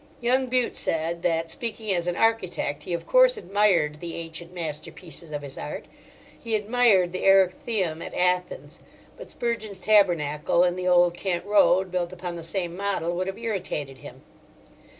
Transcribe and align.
Young 0.19 0.47
Bute 0.47 0.75
said 0.75 1.21
that, 1.21 1.51
speaking 1.51 1.93
as 1.93 2.07
an 2.07 2.15
architect, 2.15 2.85
he 2.85 2.93
of 2.93 3.05
course 3.05 3.37
admired 3.37 3.99
the 3.99 4.15
ancient 4.15 4.51
masterpieces 4.51 5.31
of 5.31 5.43
his 5.43 5.59
art. 5.59 5.85
He 6.43 6.55
admired 6.55 7.11
the 7.11 7.23
Erechtheum 7.23 8.01
at 8.01 8.15
Athens; 8.15 8.79
but 9.15 9.29
Spurgeon's 9.29 9.77
Tabernacle 9.77 10.63
in 10.63 10.75
the 10.75 10.87
Old 10.87 11.13
Kent 11.13 11.45
Road 11.45 11.91
built 11.91 12.11
upon 12.11 12.35
the 12.35 12.41
same 12.41 12.75
model 12.75 13.15
would 13.15 13.27
have 13.27 13.37
irritated 13.37 13.99
him. 13.99 14.23